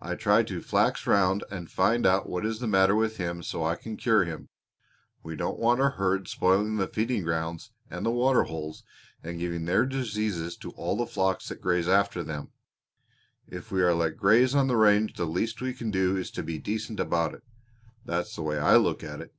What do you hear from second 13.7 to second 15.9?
we are let graze on the range the least we can